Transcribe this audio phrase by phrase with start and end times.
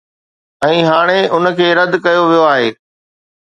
[0.67, 2.69] ۽ هاڻي ان کي رد ڪيو ويو آهي.